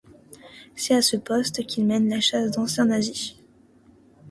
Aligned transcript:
C'est 0.75 0.95
à 0.95 1.03
ce 1.03 1.15
poste 1.15 1.63
qu'il 1.67 1.85
mène 1.85 2.09
la 2.09 2.19
chasse 2.19 2.49
d'anciens 2.49 2.85
nazis. 2.85 3.35